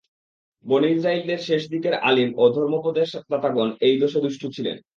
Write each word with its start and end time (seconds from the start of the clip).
বনী 0.65 0.89
ইসরাঈলের 0.91 1.41
শেষ 1.47 1.61
দিকের 1.73 1.95
আলিম 2.01 2.29
ও 2.37 2.43
ধর্মোপদেশদাতাগণ 2.55 3.69
এই 3.81 3.95
দোষে 4.01 4.19
দুষ্ট 4.21 4.41
ছিলেন। 4.55 4.77